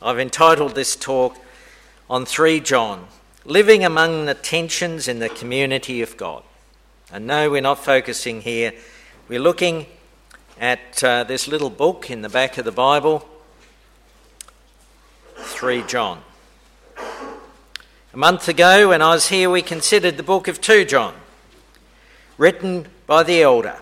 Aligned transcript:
I've 0.00 0.20
entitled 0.20 0.76
this 0.76 0.94
talk 0.94 1.36
on 2.08 2.24
3 2.24 2.60
John 2.60 3.08
Living 3.44 3.84
Among 3.84 4.26
the 4.26 4.34
Tensions 4.34 5.08
in 5.08 5.18
the 5.18 5.28
Community 5.28 6.02
of 6.02 6.16
God. 6.16 6.44
And 7.12 7.26
no, 7.26 7.50
we're 7.50 7.62
not 7.62 7.84
focusing 7.84 8.42
here. 8.42 8.74
We're 9.26 9.40
looking 9.40 9.86
at 10.60 11.02
uh, 11.02 11.24
this 11.24 11.48
little 11.48 11.70
book 11.70 12.12
in 12.12 12.22
the 12.22 12.28
back 12.28 12.58
of 12.58 12.64
the 12.64 12.70
Bible, 12.70 13.28
3 15.34 15.82
John. 15.88 16.22
A 16.96 18.16
month 18.16 18.48
ago, 18.48 18.90
when 18.90 19.02
I 19.02 19.14
was 19.14 19.30
here, 19.30 19.50
we 19.50 19.62
considered 19.62 20.16
the 20.16 20.22
book 20.22 20.46
of 20.46 20.60
2 20.60 20.84
John, 20.84 21.14
written 22.36 22.86
by 23.08 23.24
the 23.24 23.42
elder. 23.42 23.80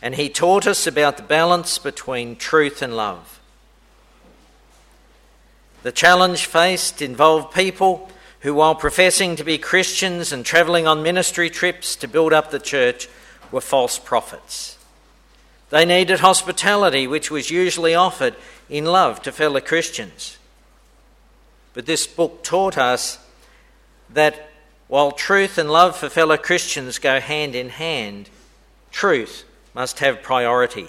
And 0.00 0.14
he 0.14 0.30
taught 0.30 0.66
us 0.66 0.86
about 0.86 1.18
the 1.18 1.22
balance 1.22 1.76
between 1.76 2.36
truth 2.36 2.80
and 2.80 2.96
love. 2.96 3.40
The 5.84 5.92
challenge 5.92 6.46
faced 6.46 7.02
involved 7.02 7.54
people 7.54 8.08
who, 8.40 8.54
while 8.54 8.74
professing 8.74 9.36
to 9.36 9.44
be 9.44 9.58
Christians 9.58 10.32
and 10.32 10.42
travelling 10.42 10.86
on 10.86 11.02
ministry 11.02 11.50
trips 11.50 11.94
to 11.96 12.08
build 12.08 12.32
up 12.32 12.50
the 12.50 12.58
church, 12.58 13.06
were 13.52 13.60
false 13.60 13.98
prophets. 13.98 14.78
They 15.68 15.84
needed 15.84 16.20
hospitality, 16.20 17.06
which 17.06 17.30
was 17.30 17.50
usually 17.50 17.94
offered 17.94 18.34
in 18.70 18.86
love 18.86 19.20
to 19.22 19.32
fellow 19.32 19.60
Christians. 19.60 20.38
But 21.74 21.84
this 21.84 22.06
book 22.06 22.42
taught 22.42 22.78
us 22.78 23.18
that 24.08 24.48
while 24.88 25.12
truth 25.12 25.58
and 25.58 25.70
love 25.70 25.96
for 25.96 26.08
fellow 26.08 26.38
Christians 26.38 26.98
go 26.98 27.20
hand 27.20 27.54
in 27.54 27.68
hand, 27.68 28.30
truth 28.90 29.44
must 29.74 29.98
have 29.98 30.22
priority. 30.22 30.88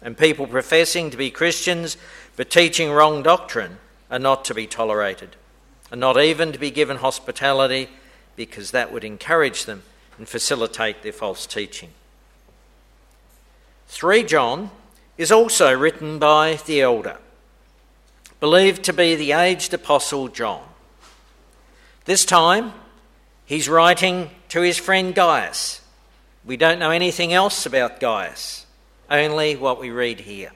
And 0.00 0.16
people 0.16 0.46
professing 0.46 1.10
to 1.10 1.16
be 1.16 1.32
Christians 1.32 1.96
but 2.36 2.50
teaching 2.50 2.92
wrong 2.92 3.24
doctrine 3.24 3.78
are 4.10 4.18
not 4.18 4.44
to 4.46 4.54
be 4.54 4.66
tolerated, 4.66 5.36
and 5.90 6.00
not 6.00 6.20
even 6.20 6.52
to 6.52 6.58
be 6.58 6.70
given 6.70 6.98
hospitality 6.98 7.88
because 8.36 8.70
that 8.70 8.92
would 8.92 9.04
encourage 9.04 9.64
them 9.64 9.82
and 10.16 10.28
facilitate 10.28 11.02
their 11.02 11.12
false 11.12 11.46
teaching. 11.46 11.90
3 13.88 14.22
John 14.24 14.70
is 15.16 15.32
also 15.32 15.76
written 15.76 16.18
by 16.18 16.58
the 16.66 16.80
elder, 16.80 17.18
believed 18.38 18.84
to 18.84 18.92
be 18.92 19.16
the 19.16 19.32
aged 19.32 19.74
apostle 19.74 20.28
John. 20.28 20.62
This 22.04 22.24
time, 22.24 22.72
he's 23.44 23.68
writing 23.68 24.30
to 24.50 24.60
his 24.60 24.78
friend 24.78 25.14
Gaius. 25.14 25.80
We 26.44 26.56
don't 26.56 26.78
know 26.78 26.90
anything 26.90 27.32
else 27.32 27.66
about 27.66 28.00
Gaius, 28.00 28.66
only 29.10 29.56
what 29.56 29.80
we 29.80 29.90
read 29.90 30.20
here. 30.20 30.52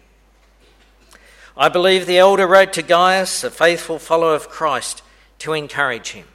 I 1.57 1.69
believe 1.69 2.07
the 2.07 2.19
elder 2.19 2.47
wrote 2.47 2.73
to 2.75 2.83
Gaius, 2.83 3.45
a 3.45 3.51
faithful 3.51 3.99
follower 3.99 4.35
of 4.35 4.49
Christ, 4.49 5.03
to 5.41 5.53
encourage 5.53 6.11
him. 6.11 6.27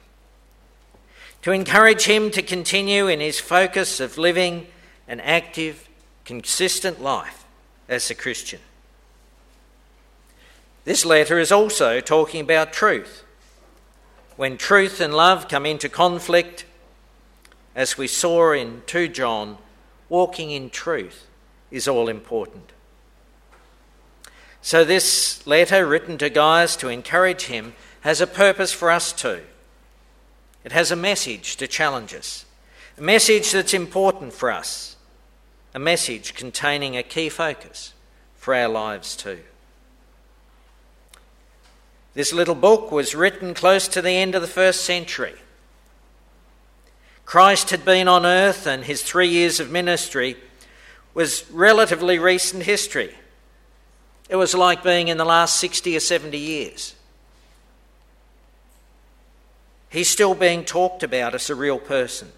To 1.42 1.52
encourage 1.52 2.04
him 2.04 2.30
to 2.32 2.42
continue 2.42 3.08
in 3.08 3.20
his 3.20 3.40
focus 3.40 4.00
of 4.00 4.18
living 4.18 4.66
an 5.08 5.20
active, 5.20 5.88
consistent 6.24 7.02
life 7.02 7.44
as 7.88 8.10
a 8.10 8.14
Christian. 8.14 8.60
This 10.84 11.04
letter 11.04 11.38
is 11.38 11.50
also 11.50 12.00
talking 12.00 12.40
about 12.40 12.72
truth. 12.72 13.24
When 14.36 14.56
truth 14.56 15.00
and 15.00 15.14
love 15.14 15.48
come 15.48 15.66
into 15.66 15.88
conflict, 15.88 16.64
as 17.74 17.98
we 17.98 18.06
saw 18.06 18.52
in 18.52 18.82
2 18.86 19.08
John, 19.08 19.58
walking 20.08 20.50
in 20.50 20.70
truth 20.70 21.26
is 21.70 21.88
all 21.88 22.08
important. 22.08 22.72
So, 24.60 24.84
this 24.84 25.46
letter, 25.46 25.86
written 25.86 26.18
to 26.18 26.30
Gaius 26.30 26.76
to 26.76 26.88
encourage 26.88 27.44
him, 27.44 27.74
has 28.00 28.20
a 28.20 28.26
purpose 28.26 28.72
for 28.72 28.90
us 28.90 29.12
too. 29.12 29.42
It 30.64 30.72
has 30.72 30.90
a 30.90 30.96
message 30.96 31.56
to 31.56 31.66
challenge 31.66 32.14
us, 32.14 32.44
a 32.96 33.02
message 33.02 33.52
that's 33.52 33.74
important 33.74 34.32
for 34.32 34.50
us 34.50 34.96
a 35.74 35.78
message 35.78 36.34
containing 36.34 36.96
a 36.96 37.02
key 37.02 37.28
focus 37.28 37.92
for 38.36 38.54
our 38.54 38.68
lives 38.68 39.14
too. 39.14 39.40
This 42.14 42.32
little 42.32 42.54
book 42.54 42.90
was 42.90 43.14
written 43.14 43.54
close 43.54 43.86
to 43.88 44.02
the 44.02 44.10
end 44.10 44.34
of 44.34 44.42
the 44.42 44.48
first 44.48 44.84
century. 44.84 45.34
Christ 47.24 47.70
had 47.70 47.84
been 47.84 48.08
on 48.08 48.24
earth, 48.24 48.66
and 48.66 48.84
his 48.84 49.02
three 49.02 49.28
years 49.28 49.60
of 49.60 49.70
ministry 49.70 50.36
was 51.12 51.48
relatively 51.50 52.18
recent 52.18 52.62
history. 52.62 53.14
It 54.28 54.36
was 54.36 54.54
like 54.54 54.82
being 54.82 55.08
in 55.08 55.16
the 55.16 55.24
last 55.24 55.58
60 55.58 55.96
or 55.96 56.00
70 56.00 56.36
years. 56.36 56.94
He's 59.90 60.08
still 60.08 60.34
being 60.34 60.64
talked 60.64 61.02
about 61.02 61.34
as 61.34 61.48
a 61.48 61.54
real 61.54 61.78
person 61.78 62.32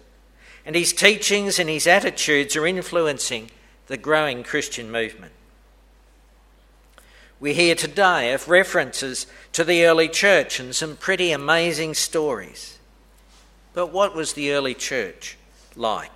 and 0.65 0.75
his 0.75 0.93
teachings 0.93 1.59
and 1.59 1.69
his 1.69 1.87
attitudes 1.87 2.55
are 2.55 2.67
influencing 2.67 3.49
the 3.87 3.97
growing 3.97 4.43
Christian 4.43 4.91
movement. 4.91 5.33
We 7.39 7.53
hear 7.55 7.73
today 7.73 8.33
of 8.33 8.47
references 8.47 9.25
to 9.53 9.63
the 9.63 9.83
early 9.85 10.07
church 10.07 10.59
and 10.59 10.75
some 10.75 10.95
pretty 10.95 11.31
amazing 11.31 11.95
stories. 11.95 12.77
But 13.73 13.87
what 13.87 14.15
was 14.15 14.33
the 14.33 14.51
early 14.51 14.75
church 14.75 15.37
like? 15.75 16.11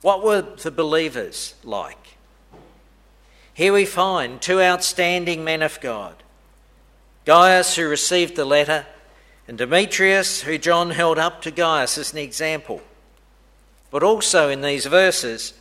What 0.00 0.22
were 0.22 0.40
the 0.40 0.70
believers 0.70 1.54
like? 1.62 2.16
Here 3.60 3.74
we 3.74 3.84
find 3.84 4.40
two 4.40 4.62
outstanding 4.62 5.44
men 5.44 5.60
of 5.60 5.82
God 5.82 6.14
Gaius, 7.26 7.76
who 7.76 7.86
received 7.86 8.34
the 8.34 8.46
letter, 8.46 8.86
and 9.46 9.58
Demetrius, 9.58 10.40
who 10.40 10.56
John 10.56 10.92
held 10.92 11.18
up 11.18 11.42
to 11.42 11.50
Gaius 11.50 11.98
as 11.98 12.10
an 12.10 12.20
example. 12.20 12.80
But 13.90 14.02
also 14.02 14.48
in 14.48 14.62
these 14.62 14.86
verses, 14.86 15.52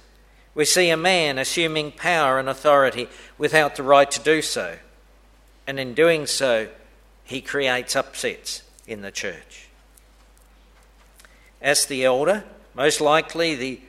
we 0.56 0.64
see 0.64 0.90
a 0.90 0.96
man 0.96 1.38
assuming 1.38 1.92
power 1.92 2.40
and 2.40 2.48
authority 2.48 3.10
without 3.38 3.76
the 3.76 3.84
right 3.84 4.10
to 4.12 4.24
do 4.24 4.42
so. 4.42 4.78
And 5.68 5.78
in 5.78 5.94
doing 5.94 6.26
so, 6.26 6.70
he 7.26 7.42
creates 7.42 7.98
upsets 7.98 8.64
in 8.88 9.02
the 9.02 9.12
church. 9.12 9.68
As 11.62 11.86
the 11.86 12.06
elder, 12.06 12.46
most 12.74 13.02
likely 13.02 13.56
the 13.56 13.82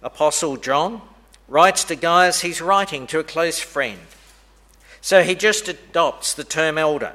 Apostle 0.00 0.58
John, 0.58 1.02
writes 1.52 1.84
to 1.84 1.94
Gaius, 1.94 2.40
he's 2.40 2.62
writing 2.62 3.06
to 3.08 3.18
a 3.18 3.24
close 3.24 3.58
friend. 3.58 4.00
So 5.02 5.22
he 5.22 5.34
just 5.34 5.68
adopts 5.68 6.32
the 6.32 6.44
term 6.44 6.78
elder. 6.78 7.12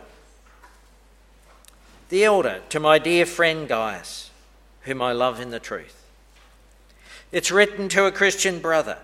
The 2.09 2.23
elder 2.23 2.61
to 2.69 2.79
my 2.79 2.99
dear 2.99 3.25
friend 3.25 3.67
Gaius, 3.67 4.29
whom 4.81 5.01
I 5.01 5.11
love 5.11 5.39
in 5.39 5.49
the 5.49 5.59
truth. 5.59 6.05
It's 7.31 7.49
written 7.49 7.89
to 7.89 8.05
a 8.05 8.11
Christian 8.11 8.59
brother 8.59 8.99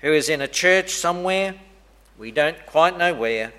who 0.00 0.12
is 0.12 0.28
in 0.28 0.42
a 0.42 0.48
church 0.48 0.90
somewhere, 0.90 1.54
we 2.18 2.30
don't 2.30 2.66
quite 2.66 2.98
know 2.98 3.14
where, 3.14 3.54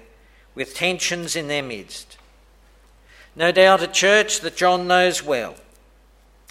with 0.54 0.76
tensions 0.76 1.36
in 1.36 1.48
their 1.48 1.64
midst. 1.64 2.20
No 3.36 3.52
doubt 3.52 3.82
a 3.82 3.88
church 3.88 4.42
that 4.42 4.56
John 4.56 4.86
knows 4.86 5.24
well, 5.24 5.56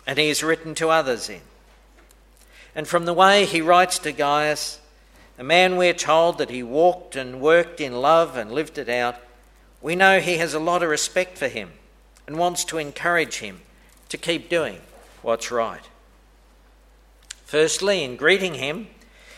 and 0.04 0.18
he 0.18 0.26
has 0.26 0.42
written 0.42 0.74
to 0.74 0.88
others 0.88 1.28
in. 1.28 1.42
And 2.74 2.88
from 2.88 3.04
the 3.04 3.12
way 3.12 3.44
he 3.44 3.60
writes 3.60 3.98
to 4.00 4.12
Gaius, 4.12 4.80
a 5.38 5.44
man 5.44 5.76
we're 5.76 5.92
told 5.92 6.38
that 6.38 6.50
he 6.50 6.62
walked 6.62 7.16
and 7.16 7.40
worked 7.40 7.80
in 7.80 8.00
love 8.00 8.36
and 8.36 8.52
lived 8.52 8.78
it 8.78 8.88
out, 8.88 9.16
we 9.80 9.96
know 9.96 10.20
he 10.20 10.38
has 10.38 10.54
a 10.54 10.60
lot 10.60 10.82
of 10.82 10.88
respect 10.88 11.36
for 11.36 11.48
him 11.48 11.72
and 12.26 12.38
wants 12.38 12.64
to 12.64 12.78
encourage 12.78 13.38
him 13.38 13.60
to 14.08 14.16
keep 14.16 14.48
doing 14.48 14.80
what's 15.22 15.50
right. 15.50 15.88
Firstly, 17.44 18.04
in 18.04 18.16
greeting 18.16 18.54
him, 18.54 18.88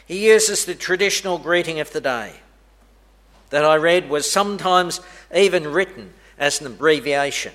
he 0.06 0.26
uses 0.26 0.64
the 0.64 0.74
traditional 0.74 1.38
greeting 1.38 1.80
of 1.80 1.92
the 1.92 2.00
day 2.00 2.34
that 3.50 3.64
I 3.64 3.76
read 3.76 4.10
was 4.10 4.30
sometimes 4.30 5.00
even 5.34 5.69
written 5.69 6.12
as 6.38 6.60
an 6.60 6.66
abbreviation. 6.66 7.52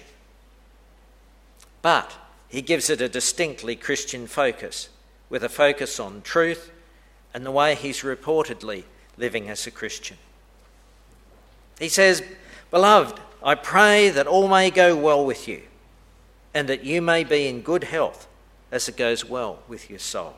But 1.82 2.14
he 2.48 2.62
gives 2.62 2.90
it 2.90 3.02
a 3.02 3.10
distinctly 3.10 3.76
Christian 3.76 4.28
focus, 4.28 4.90
with 5.30 5.44
a 5.44 5.50
focus 5.50 6.00
on 6.00 6.22
truth 6.22 6.72
and 7.34 7.46
the 7.46 7.52
way 7.52 7.76
he's 7.76 8.02
reportedly 8.02 8.84
living 9.18 9.50
as 9.50 9.66
a 9.68 9.72
Christian. 9.72 10.18
He 11.80 11.90
says, 11.90 12.24
Beloved, 12.72 13.20
I 13.44 13.56
pray 13.56 14.10
that 14.10 14.28
all 14.28 14.48
may 14.48 14.70
go 14.70 14.96
well 14.96 15.26
with 15.26 15.48
you, 15.48 15.62
and 16.54 16.68
that 16.68 16.84
you 16.84 17.02
may 17.02 17.24
be 17.24 17.48
in 17.48 17.62
good 17.62 17.86
health 17.86 18.28
as 18.72 18.90
it 18.90 18.98
goes 18.98 19.24
well 19.24 19.60
with 19.68 19.90
your 19.90 20.00
soul. 20.00 20.36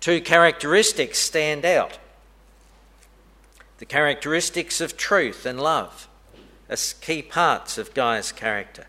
Two 0.00 0.20
characteristics 0.20 1.18
stand 1.18 1.64
out 1.64 1.98
the 3.78 3.86
characteristics 3.86 4.80
of 4.80 4.96
truth 4.96 5.44
and 5.44 5.60
love 5.60 6.08
as 6.68 6.92
key 6.94 7.20
parts 7.20 7.78
of 7.78 7.92
Gaius' 7.94 8.30
character. 8.30 8.86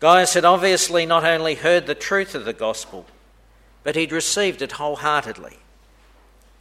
Gaius 0.00 0.34
had 0.34 0.44
obviously 0.44 1.06
not 1.06 1.24
only 1.24 1.54
heard 1.54 1.86
the 1.86 1.94
truth 1.94 2.34
of 2.34 2.44
the 2.44 2.52
gospel, 2.52 3.06
but 3.82 3.96
he'd 3.96 4.12
received 4.12 4.60
it 4.60 4.72
wholeheartedly, 4.72 5.58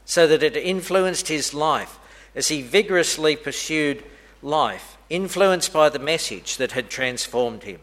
so 0.06 0.28
that 0.28 0.44
it 0.44 0.56
influenced 0.56 1.28
his 1.28 1.54
life 1.54 2.00
as 2.34 2.48
he 2.48 2.62
vigorously 2.62 3.36
pursued 3.36 4.04
life, 4.42 4.98
influenced 5.10 5.74
by 5.74 5.90
the 5.90 6.00
message 6.00 6.58
that 6.58 6.74
had 6.74 6.90
transformed 6.90 7.64
him. 7.64 7.80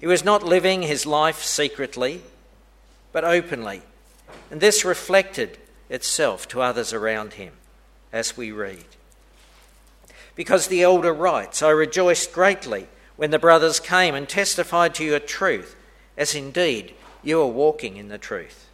He 0.00 0.06
was 0.06 0.24
not 0.24 0.42
living 0.42 0.82
his 0.82 1.06
life 1.06 1.42
secretly, 1.42 2.22
but 3.12 3.24
openly, 3.24 3.82
and 4.50 4.60
this 4.60 4.84
reflected 4.84 5.58
itself 5.88 6.46
to 6.48 6.62
others 6.62 6.92
around 6.92 7.34
him 7.34 7.54
as 8.12 8.36
we 8.36 8.52
read. 8.52 8.84
Because 10.34 10.68
the 10.68 10.82
elder 10.82 11.12
writes, 11.12 11.62
I 11.62 11.70
rejoiced 11.70 12.32
greatly 12.32 12.86
when 13.18 13.32
the 13.32 13.38
brothers 13.38 13.80
came 13.80 14.14
and 14.14 14.28
testified 14.28 14.94
to 14.94 15.04
your 15.04 15.18
truth, 15.18 15.74
as 16.16 16.36
indeed 16.36 16.94
you 17.20 17.40
are 17.40 17.46
walking 17.46 17.96
in 17.96 18.06
the 18.06 18.16
truth. 18.16 18.70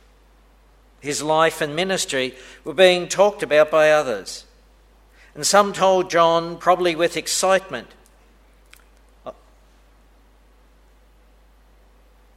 His 1.00 1.22
life 1.22 1.62
and 1.62 1.74
ministry 1.74 2.34
were 2.62 2.74
being 2.74 3.08
talked 3.08 3.42
about 3.42 3.70
by 3.70 3.90
others. 3.90 4.44
And 5.34 5.46
some 5.46 5.72
told 5.72 6.10
John, 6.10 6.58
probably 6.58 6.94
with 6.94 7.16
excitement, 7.16 7.88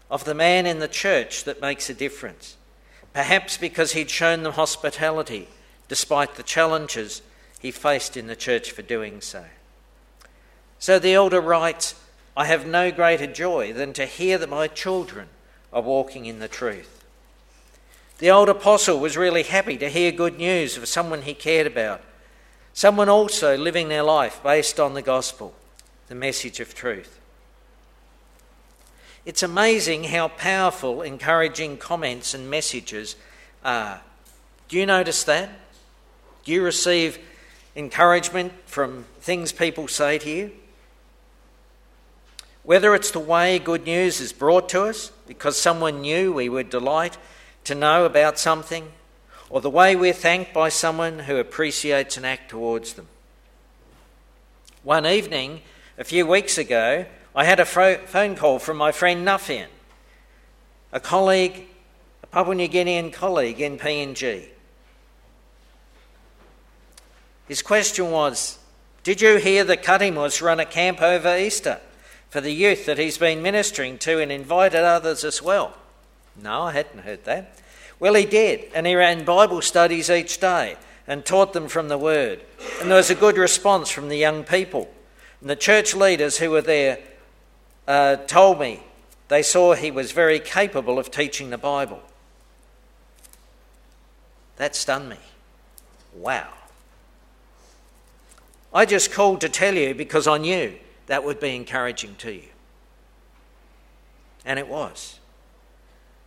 of 0.10 0.24
the 0.24 0.34
man 0.34 0.66
in 0.66 0.80
the 0.80 0.88
church 0.88 1.44
that 1.44 1.62
makes 1.62 1.90
a 1.90 1.94
difference. 1.94 2.56
Perhaps 3.12 3.58
because 3.58 3.92
he'd 3.92 4.10
shown 4.10 4.44
them 4.44 4.54
hospitality 4.54 5.50
despite 5.90 6.36
the 6.36 6.44
challenges 6.44 7.22
he 7.60 7.72
faced 7.72 8.16
in 8.16 8.28
the 8.28 8.36
church 8.36 8.72
for 8.72 8.82
doing 8.82 9.20
so. 9.20 9.44
So 10.80 11.00
the 11.00 11.14
elder 11.14 11.42
writes, 11.42 11.96
I 12.36 12.46
have 12.46 12.68
no 12.68 12.92
greater 12.92 13.28
joy 13.28 13.74
than 13.74 13.94
to 13.94 14.06
hear 14.06 14.38
that 14.38 14.50
my 14.50 14.68
children 14.68 15.28
are 15.74 15.82
walking 15.82 16.26
in 16.26 16.40
the 16.40 16.48
truth. 16.48 17.04
The 18.20 18.30
old 18.32 18.50
apostle 18.50 19.00
was 19.00 19.18
really 19.18 19.44
happy 19.44 19.78
to 19.78 19.90
hear 19.90 20.12
good 20.12 20.38
news 20.38 20.78
of 20.78 20.88
someone 20.88 21.24
he 21.24 21.34
cared 21.34 21.68
about, 21.68 22.02
someone 22.74 23.10
also 23.10 23.58
living 23.58 23.90
their 23.90 24.04
life 24.04 24.42
based 24.44 24.80
on 24.80 24.94
the 24.94 25.02
gospel, 25.02 25.54
the 26.08 26.16
message 26.16 26.60
of 26.60 26.74
truth. 26.74 27.20
It's 29.26 29.44
amazing 29.44 30.06
how 30.06 30.30
powerful 30.30 31.02
encouraging 31.02 31.78
comments 31.78 32.34
and 32.34 32.50
messages 32.50 33.16
are. 33.64 34.02
Do 34.70 34.78
you 34.78 34.86
notice 34.86 35.24
that? 35.26 35.50
Do 36.44 36.52
you 36.52 36.64
receive 36.64 37.20
encouragement 37.76 38.54
from 38.66 39.06
things 39.20 39.52
people 39.52 39.88
say 39.88 40.18
to 40.20 40.30
you? 40.30 40.52
Whether 42.68 42.94
it's 42.96 43.12
the 43.12 43.20
way 43.20 43.60
good 43.60 43.86
news 43.86 44.20
is 44.20 44.34
brought 44.34 44.68
to 44.70 44.84
us 44.84 45.14
because 45.26 45.56
someone 45.56 46.02
knew 46.02 46.34
we 46.34 46.50
would 46.50 46.70
delight 46.70 47.18
to 47.64 47.74
know 47.74 48.04
about 48.04 48.38
something, 48.38 48.92
or 49.50 49.62
the 49.62 49.70
way 49.70 49.96
we're 49.96 50.12
thanked 50.12 50.54
by 50.54 50.68
someone 50.68 51.20
who 51.20 51.38
appreciates 51.38 52.18
an 52.18 52.26
act 52.26 52.50
towards 52.50 52.96
them. 52.96 53.08
One 54.84 55.06
evening, 55.06 55.62
a 55.98 56.04
few 56.04 56.28
weeks 56.28 56.58
ago, 56.58 57.06
I 57.34 57.46
had 57.46 57.62
a 57.62 57.66
phone 57.66 58.36
call 58.36 58.60
from 58.60 58.76
my 58.76 58.92
friend 58.92 59.26
Nufian, 59.26 59.70
a 60.92 61.00
colleague, 61.00 61.68
a 62.22 62.28
Papua 62.28 62.54
New 62.54 62.68
Guinean 62.68 63.14
colleague 63.14 63.62
in 63.62 63.78
PNG. 63.78 64.50
His 67.48 67.62
question 67.62 68.12
was 68.12 68.60
Did 69.04 69.22
you 69.22 69.38
hear 69.38 69.64
that 69.64 69.84
Katimus 69.84 70.42
run 70.42 70.60
a 70.60 70.66
camp 70.66 71.02
over 71.02 71.38
Easter? 71.38 71.80
For 72.38 72.42
the 72.42 72.54
youth 72.54 72.86
that 72.86 73.00
he's 73.00 73.18
been 73.18 73.42
ministering 73.42 73.98
to 73.98 74.20
and 74.20 74.32
invited 74.32 74.84
others 74.84 75.24
as 75.24 75.42
well. 75.42 75.76
No, 76.40 76.62
I 76.62 76.74
hadn't 76.74 77.00
heard 77.00 77.24
that. 77.24 77.58
Well, 78.00 78.14
he 78.14 78.26
did, 78.26 78.72
and 78.76 78.86
he 78.86 78.94
ran 78.94 79.26
Bible 79.26 79.64
studies 79.64 80.12
each 80.12 80.40
day 80.40 80.78
and 81.08 81.26
taught 81.26 81.54
them 81.54 81.68
from 81.68 81.88
the 81.88 81.98
Word. 81.98 82.42
And 82.80 82.92
there 82.92 82.98
was 82.98 83.10
a 83.10 83.16
good 83.16 83.40
response 83.40 83.90
from 83.90 84.08
the 84.08 84.18
young 84.18 84.44
people. 84.44 84.88
And 85.42 85.50
the 85.50 85.56
church 85.56 85.96
leaders 85.96 86.38
who 86.38 86.52
were 86.52 86.62
there 86.62 87.00
uh, 87.88 88.18
told 88.18 88.60
me 88.60 88.84
they 89.30 89.42
saw 89.42 89.74
he 89.74 89.90
was 89.90 90.12
very 90.12 90.40
capable 90.40 91.00
of 91.00 91.10
teaching 91.10 91.50
the 91.50 91.58
Bible. 91.58 92.04
That 94.58 94.76
stunned 94.76 95.10
me. 95.10 95.18
Wow. 96.16 96.54
I 98.72 98.86
just 98.86 99.12
called 99.12 99.42
to 99.42 99.50
tell 99.50 99.74
you 99.74 99.96
because 99.96 100.28
I 100.28 100.38
knew 100.38 100.76
that 101.08 101.24
would 101.24 101.40
be 101.40 101.56
encouraging 101.56 102.16
to 102.20 102.32
you. 102.32 102.50
And 104.46 104.60
it 104.60 104.68
was. 104.68 105.20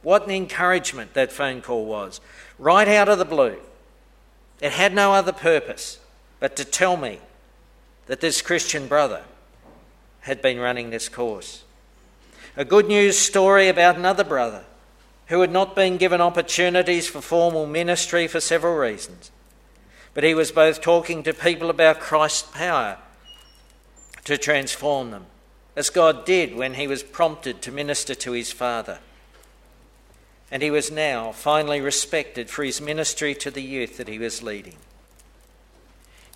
What 0.02 0.24
an 0.24 0.30
encouragement 0.30 1.14
that 1.14 1.32
phone 1.32 1.60
call 1.60 1.86
was. 1.86 2.20
Right 2.58 2.88
out 2.88 3.08
of 3.08 3.18
the 3.18 3.24
blue. 3.24 3.58
It 4.60 4.72
had 4.72 4.94
no 4.94 5.12
other 5.12 5.32
purpose 5.32 6.00
but 6.38 6.56
to 6.56 6.64
tell 6.64 6.96
me 6.96 7.20
that 8.06 8.20
this 8.20 8.42
Christian 8.42 8.88
brother 8.88 9.22
had 10.20 10.42
been 10.42 10.58
running 10.58 10.90
this 10.90 11.08
course. 11.08 11.62
A 12.56 12.64
good 12.64 12.88
news 12.88 13.16
story 13.16 13.68
about 13.68 13.96
another 13.96 14.24
brother 14.24 14.64
who 15.26 15.40
had 15.40 15.52
not 15.52 15.76
been 15.76 15.96
given 15.96 16.20
opportunities 16.20 17.06
for 17.06 17.20
formal 17.20 17.66
ministry 17.66 18.26
for 18.26 18.40
several 18.40 18.76
reasons. 18.76 19.30
But 20.12 20.24
he 20.24 20.34
was 20.34 20.50
both 20.50 20.80
talking 20.80 21.22
to 21.22 21.32
people 21.32 21.70
about 21.70 22.00
Christ's 22.00 22.50
power 22.50 22.98
to 24.30 24.38
transform 24.38 25.10
them, 25.10 25.26
as 25.74 25.90
God 25.90 26.24
did 26.24 26.54
when 26.54 26.74
he 26.74 26.86
was 26.86 27.02
prompted 27.02 27.60
to 27.62 27.72
minister 27.72 28.14
to 28.14 28.30
his 28.30 28.52
Father. 28.52 29.00
And 30.52 30.62
he 30.62 30.70
was 30.70 30.88
now 30.88 31.32
finally 31.32 31.80
respected 31.80 32.48
for 32.48 32.62
his 32.62 32.80
ministry 32.80 33.34
to 33.34 33.50
the 33.50 33.62
youth 33.62 33.96
that 33.96 34.06
he 34.06 34.20
was 34.20 34.40
leading. 34.40 34.76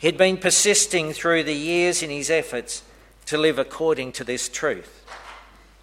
He'd 0.01 0.17
been 0.17 0.39
persisting 0.39 1.13
through 1.13 1.45
the 1.45 1.55
years 1.55 2.03
in 2.03 2.11
his 2.11 2.31
efforts 2.31 2.83
to 3.27 3.39
live 3.39 3.61
according 3.61 4.11
to 4.15 4.25
this 4.25 4.49
truth 4.49 5.07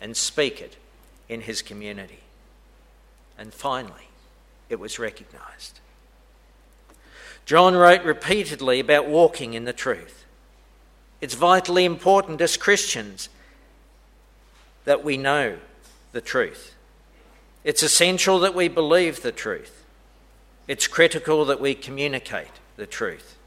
and 0.01 0.17
speak 0.17 0.59
it 0.59 0.75
in 1.29 1.39
his 1.39 1.61
community. 1.61 2.19
And 3.37 3.53
finally, 3.53 4.09
it 4.67 4.81
was 4.81 4.99
recognised. 4.99 5.79
John 7.45 7.73
wrote 7.73 8.03
repeatedly 8.03 8.81
about 8.81 9.07
walking 9.07 9.53
in 9.53 9.63
the 9.63 9.71
truth. 9.71 10.20
It's 11.21 11.35
vitally 11.35 11.85
important 11.85 12.41
as 12.41 12.57
Christians 12.57 13.29
that 14.85 15.03
we 15.03 15.17
know 15.17 15.57
the 16.11 16.21
truth. 16.21 16.73
It's 17.63 17.83
essential 17.83 18.39
that 18.39 18.55
we 18.55 18.67
believe 18.67 19.21
the 19.21 19.31
truth. 19.31 19.85
It's 20.67 20.87
critical 20.87 21.45
that 21.45 21.61
we 21.61 21.75
communicate 21.75 22.59
the 22.75 22.87
truth. 22.87 23.37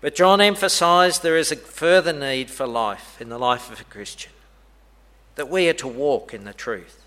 But 0.00 0.14
John 0.14 0.40
emphasised 0.40 1.22
there 1.22 1.36
is 1.36 1.52
a 1.52 1.56
further 1.56 2.12
need 2.12 2.50
for 2.50 2.66
life 2.66 3.20
in 3.20 3.28
the 3.28 3.38
life 3.38 3.70
of 3.70 3.80
a 3.80 3.84
Christian, 3.84 4.32
that 5.36 5.48
we 5.48 5.68
are 5.68 5.74
to 5.74 5.88
walk 5.88 6.34
in 6.34 6.44
the 6.44 6.52
truth. 6.52 7.04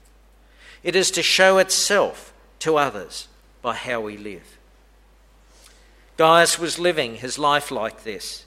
It 0.84 0.96
is 0.96 1.12
to 1.12 1.24
show 1.24 1.58
itself 1.58 2.34
to 2.60 2.77
others 2.77 3.27
by 3.62 3.75
how 3.75 4.01
we 4.01 4.17
live. 4.17 4.58
Gaius 6.17 6.60
was 6.60 6.79
living 6.79 7.15
his 7.15 7.39
life 7.39 7.72
like 7.72 8.03
this. 8.03 8.46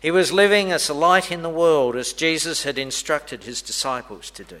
He 0.00 0.10
was 0.10 0.32
living 0.32 0.72
as 0.72 0.88
a 0.88 0.94
light 0.94 1.30
in 1.30 1.42
the 1.42 1.50
world 1.50 1.94
as 1.94 2.14
Jesus 2.14 2.62
had 2.62 2.78
instructed 2.78 3.44
his 3.44 3.60
disciples 3.60 4.30
to 4.30 4.44
do. 4.44 4.60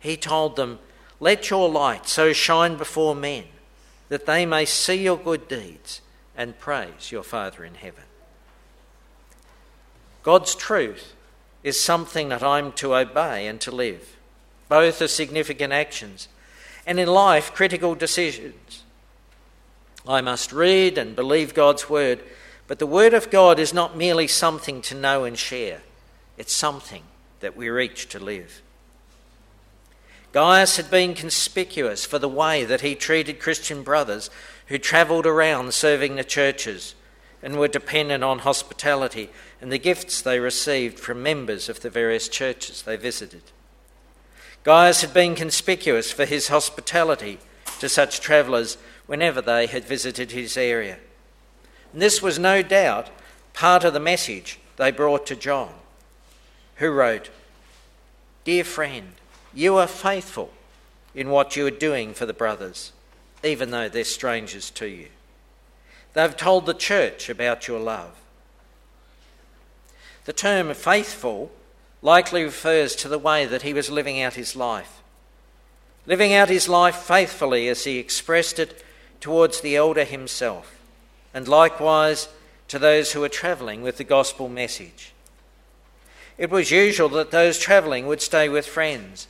He 0.00 0.16
told 0.16 0.56
them, 0.56 0.80
Let 1.20 1.48
your 1.48 1.68
light 1.68 2.08
so 2.08 2.32
shine 2.32 2.76
before 2.76 3.14
men 3.14 3.44
that 4.08 4.26
they 4.26 4.44
may 4.44 4.64
see 4.64 5.04
your 5.04 5.16
good 5.16 5.46
deeds 5.46 6.00
and 6.36 6.58
praise 6.58 7.12
your 7.12 7.22
Father 7.22 7.64
in 7.64 7.74
heaven. 7.74 8.04
God's 10.24 10.54
truth 10.54 11.14
is 11.62 11.80
something 11.80 12.30
that 12.30 12.42
I'm 12.42 12.72
to 12.72 12.96
obey 12.96 13.46
and 13.46 13.60
to 13.60 13.70
live. 13.70 14.16
Both 14.68 15.00
are 15.00 15.08
significant 15.08 15.72
actions, 15.72 16.28
and 16.86 16.98
in 16.98 17.08
life, 17.08 17.54
critical 17.54 17.94
decisions. 17.94 18.82
I 20.06 20.20
must 20.20 20.52
read 20.52 20.98
and 20.98 21.14
believe 21.14 21.54
God's 21.54 21.88
word 21.88 22.20
but 22.70 22.78
the 22.78 22.86
Word 22.86 23.14
of 23.14 23.32
God 23.32 23.58
is 23.58 23.74
not 23.74 23.96
merely 23.96 24.28
something 24.28 24.80
to 24.82 24.94
know 24.94 25.24
and 25.24 25.36
share, 25.36 25.80
it's 26.38 26.52
something 26.52 27.02
that 27.40 27.56
we 27.56 27.68
reach 27.68 28.08
to 28.10 28.20
live. 28.20 28.62
Gaius 30.30 30.76
had 30.76 30.88
been 30.88 31.14
conspicuous 31.14 32.04
for 32.04 32.20
the 32.20 32.28
way 32.28 32.62
that 32.62 32.82
he 32.82 32.94
treated 32.94 33.40
Christian 33.40 33.82
brothers 33.82 34.30
who 34.68 34.78
travelled 34.78 35.26
around 35.26 35.74
serving 35.74 36.14
the 36.14 36.22
churches 36.22 36.94
and 37.42 37.58
were 37.58 37.66
dependent 37.66 38.22
on 38.22 38.38
hospitality 38.38 39.30
and 39.60 39.72
the 39.72 39.76
gifts 39.76 40.22
they 40.22 40.38
received 40.38 41.00
from 41.00 41.24
members 41.24 41.68
of 41.68 41.80
the 41.80 41.90
various 41.90 42.28
churches 42.28 42.82
they 42.82 42.94
visited. 42.96 43.42
Gaius 44.62 45.00
had 45.00 45.12
been 45.12 45.34
conspicuous 45.34 46.12
for 46.12 46.24
his 46.24 46.46
hospitality 46.46 47.40
to 47.80 47.88
such 47.88 48.20
travellers 48.20 48.76
whenever 49.06 49.42
they 49.42 49.66
had 49.66 49.84
visited 49.84 50.30
his 50.30 50.56
area. 50.56 50.98
And 51.92 52.00
this 52.00 52.22
was 52.22 52.38
no 52.38 52.62
doubt 52.62 53.08
part 53.52 53.84
of 53.84 53.92
the 53.92 54.00
message 54.00 54.58
they 54.76 54.90
brought 54.90 55.26
to 55.26 55.36
John, 55.36 55.72
who 56.76 56.90
wrote, 56.90 57.30
Dear 58.44 58.64
friend, 58.64 59.12
you 59.52 59.76
are 59.76 59.86
faithful 59.86 60.50
in 61.14 61.30
what 61.30 61.56
you 61.56 61.66
are 61.66 61.70
doing 61.70 62.14
for 62.14 62.26
the 62.26 62.32
brothers, 62.32 62.92
even 63.42 63.70
though 63.70 63.88
they're 63.88 64.04
strangers 64.04 64.70
to 64.70 64.86
you. 64.86 65.08
They've 66.12 66.36
told 66.36 66.66
the 66.66 66.74
church 66.74 67.28
about 67.28 67.68
your 67.68 67.80
love. 67.80 68.12
The 70.24 70.32
term 70.32 70.72
faithful 70.74 71.50
likely 72.02 72.44
refers 72.44 72.94
to 72.96 73.08
the 73.08 73.18
way 73.18 73.46
that 73.46 73.62
he 73.62 73.74
was 73.74 73.90
living 73.90 74.20
out 74.20 74.34
his 74.34 74.56
life. 74.56 75.00
Living 76.06 76.32
out 76.32 76.48
his 76.48 76.68
life 76.68 76.96
faithfully 76.96 77.68
as 77.68 77.84
he 77.84 77.98
expressed 77.98 78.58
it 78.58 78.82
towards 79.20 79.60
the 79.60 79.76
elder 79.76 80.04
himself, 80.04 80.79
and 81.32 81.46
likewise 81.48 82.28
to 82.68 82.78
those 82.78 83.12
who 83.12 83.20
were 83.20 83.28
travelling 83.28 83.82
with 83.82 83.96
the 83.96 84.04
gospel 84.04 84.48
message. 84.48 85.12
It 86.38 86.50
was 86.50 86.70
usual 86.70 87.08
that 87.10 87.30
those 87.30 87.58
travelling 87.58 88.06
would 88.06 88.22
stay 88.22 88.48
with 88.48 88.66
friends, 88.66 89.28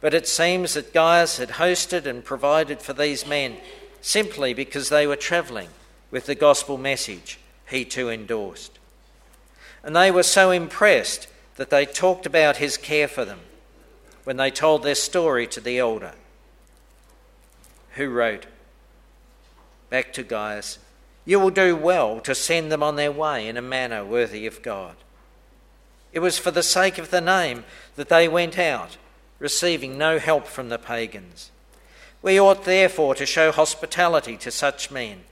but 0.00 0.14
it 0.14 0.28
seems 0.28 0.74
that 0.74 0.92
Gaius 0.92 1.38
had 1.38 1.50
hosted 1.50 2.06
and 2.06 2.24
provided 2.24 2.82
for 2.82 2.92
these 2.92 3.26
men 3.26 3.56
simply 4.00 4.52
because 4.52 4.88
they 4.88 5.06
were 5.06 5.16
travelling 5.16 5.68
with 6.10 6.26
the 6.26 6.34
gospel 6.34 6.76
message 6.76 7.38
he 7.70 7.84
too 7.84 8.10
endorsed. 8.10 8.78
And 9.82 9.96
they 9.96 10.10
were 10.10 10.22
so 10.22 10.50
impressed 10.50 11.28
that 11.56 11.70
they 11.70 11.86
talked 11.86 12.26
about 12.26 12.56
his 12.56 12.76
care 12.76 13.08
for 13.08 13.24
them 13.24 13.40
when 14.24 14.36
they 14.36 14.50
told 14.50 14.82
their 14.82 14.94
story 14.94 15.46
to 15.48 15.60
the 15.60 15.78
elder, 15.78 16.12
who 17.92 18.08
wrote, 18.08 18.46
Back 19.90 20.12
to 20.14 20.22
Gaius, 20.22 20.78
you 21.24 21.38
will 21.38 21.50
do 21.50 21.76
well 21.76 22.20
to 22.20 22.34
send 22.34 22.72
them 22.72 22.82
on 22.82 22.96
their 22.96 23.12
way 23.12 23.46
in 23.46 23.56
a 23.56 23.62
manner 23.62 24.04
worthy 24.04 24.46
of 24.46 24.62
God. 24.62 24.96
It 26.12 26.18
was 26.18 26.38
for 26.38 26.50
the 26.50 26.62
sake 26.62 26.98
of 26.98 27.10
the 27.10 27.20
name 27.20 27.64
that 27.96 28.08
they 28.08 28.28
went 28.28 28.58
out, 28.58 28.96
receiving 29.38 29.96
no 29.96 30.18
help 30.18 30.46
from 30.46 30.68
the 30.68 30.78
pagans. 30.78 31.50
We 32.20 32.38
ought 32.38 32.64
therefore 32.64 33.14
to 33.14 33.26
show 33.26 33.52
hospitality 33.52 34.36
to 34.38 34.50
such 34.50 34.90
men, 34.90 35.24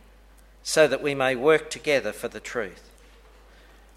so 0.62 0.86
that 0.86 1.02
we 1.02 1.14
may 1.14 1.34
work 1.34 1.70
together 1.70 2.12
for 2.12 2.28
the 2.28 2.40
truth. 2.40 2.90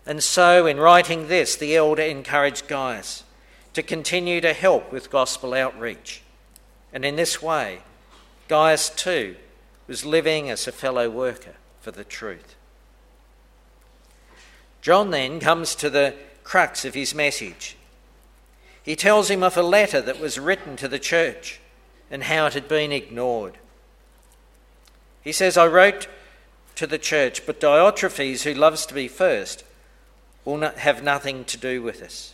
And 0.05 0.21
so, 0.21 0.65
in 0.65 0.79
writing 0.79 1.27
this, 1.27 1.55
the 1.55 1.75
elder 1.75 2.03
encouraged 2.03 2.67
Gaius 2.67 3.23
to 3.73 3.81
continue 3.81 4.41
to 4.41 4.53
help 4.53 4.91
with 4.91 5.09
gospel 5.09 5.53
outreach. 5.53 6.21
And 6.91 7.05
in 7.05 7.15
this 7.15 7.41
way, 7.41 7.79
Gaius 8.47 8.89
too 8.89 9.35
was 9.87 10.05
living 10.05 10.49
as 10.49 10.67
a 10.67 10.71
fellow 10.71 11.09
worker 11.09 11.55
for 11.83 11.91
the 11.91 12.05
truth. 12.05 12.55
John 14.81 15.11
then 15.11 15.41
comes 15.41 15.75
to 15.75 15.89
the 15.89 16.15
crux 16.45 16.85
of 16.85 16.93
his 16.93 17.13
message. 17.13 17.75
He 18.81 18.95
tells 18.95 19.29
him 19.29 19.43
of 19.43 19.57
a 19.57 19.61
letter 19.61 19.99
that 19.99 20.19
was 20.19 20.39
written 20.39 20.77
to 20.77 20.87
the 20.87 20.97
church 20.97 21.59
and 22.09 22.23
how 22.23 22.45
it 22.45 22.53
had 22.53 22.69
been 22.69 22.93
ignored. 22.93 23.57
He 25.21 25.33
says, 25.33 25.57
I 25.57 25.67
wrote 25.67 26.07
to 26.75 26.87
the 26.87 26.97
church, 26.97 27.45
but 27.45 27.59
Diotrephes, 27.59 28.43
who 28.43 28.53
loves 28.53 28.85
to 28.85 28.93
be 28.93 29.09
first, 29.09 29.65
will 30.45 30.57
not 30.57 30.77
have 30.77 31.03
nothing 31.03 31.43
to 31.45 31.57
do 31.57 31.81
with 31.81 32.01
us. 32.01 32.33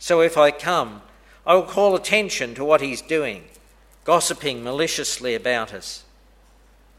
So 0.00 0.20
if 0.20 0.36
I 0.36 0.50
come, 0.50 1.02
I 1.46 1.54
will 1.54 1.62
call 1.62 1.94
attention 1.94 2.56
to 2.56 2.64
what 2.64 2.80
he's 2.80 3.00
doing, 3.00 3.44
gossiping 4.04 4.64
maliciously 4.64 5.36
about 5.36 5.72
us. 5.72 6.02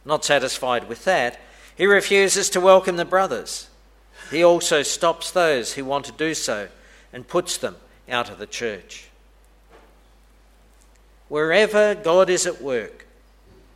Not 0.06 0.24
satisfied 0.24 0.88
with 0.88 1.04
that, 1.04 1.40
he 1.80 1.86
refuses 1.86 2.50
to 2.50 2.60
welcome 2.60 2.98
the 2.98 3.06
brothers. 3.06 3.70
He 4.32 4.44
also 4.44 4.84
stops 4.84 5.32
those 5.32 5.74
who 5.74 5.86
want 5.86 6.04
to 6.06 6.12
do 6.12 6.34
so 6.34 6.68
and 7.14 7.26
puts 7.26 7.58
them 7.58 7.78
out 8.10 8.30
of 8.30 8.38
the 8.38 8.46
church. 8.46 9.08
Wherever 11.30 11.96
God 11.96 12.30
is 12.30 12.46
at 12.46 12.62
work, 12.62 13.08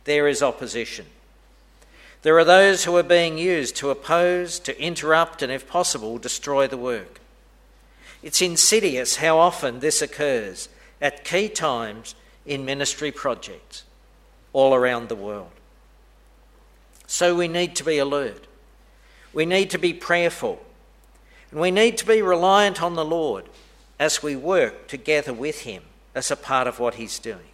there 0.04 0.28
is 0.28 0.42
opposition. 0.42 1.06
There 2.20 2.38
are 2.38 2.44
those 2.44 2.84
who 2.84 2.94
are 2.98 3.02
being 3.02 3.38
used 3.38 3.74
to 3.76 3.88
oppose, 3.88 4.58
to 4.60 4.78
interrupt, 4.78 5.40
and 5.40 5.50
if 5.50 5.66
possible, 5.66 6.18
destroy 6.18 6.66
the 6.66 6.76
work. 6.76 7.20
It's 8.22 8.42
insidious 8.42 9.16
how 9.16 9.38
often 9.38 9.80
this 9.80 10.02
occurs 10.02 10.68
at 11.00 11.24
key 11.24 11.48
times 11.48 12.14
in 12.44 12.66
ministry 12.66 13.10
projects 13.10 13.84
all 14.52 14.74
around 14.74 15.08
the 15.08 15.16
world. 15.16 15.52
So 17.06 17.34
we 17.34 17.48
need 17.48 17.76
to 17.76 17.84
be 17.84 17.98
alert. 17.98 18.46
We 19.32 19.46
need 19.46 19.70
to 19.70 19.78
be 19.78 19.92
prayerful. 19.92 20.60
And 21.50 21.60
we 21.60 21.70
need 21.70 21.98
to 21.98 22.06
be 22.06 22.22
reliant 22.22 22.82
on 22.82 22.94
the 22.94 23.04
Lord 23.04 23.44
as 23.98 24.22
we 24.22 24.36
work 24.36 24.88
together 24.88 25.32
with 25.32 25.62
Him 25.62 25.82
as 26.14 26.30
a 26.30 26.36
part 26.36 26.66
of 26.66 26.78
what 26.78 26.94
He's 26.94 27.18
doing. 27.18 27.50